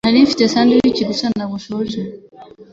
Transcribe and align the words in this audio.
Nari 0.03 0.19
mfite 0.25 0.43
sandwich 0.53 0.99
gusa 1.09 1.25
ntabwo 1.33 1.55
nshonje. 1.61 2.01